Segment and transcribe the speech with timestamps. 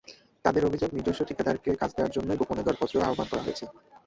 [0.45, 3.65] তাঁদের অভিযোগ, নিজস্ব ঠিকাদারকে কাজ দেওয়ার জন্যই গোপনে দরপত্র আহ্বান করা হয়েছে।